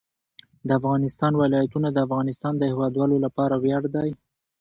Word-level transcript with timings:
د 0.67 0.69
افغانستان 0.79 1.31
ولايتونه 1.43 1.87
د 1.91 1.97
افغانستان 2.07 2.53
د 2.57 2.63
هیوادوالو 2.71 3.15
لپاره 3.25 3.55
ویاړ 3.63 3.83
دی. 3.95 4.09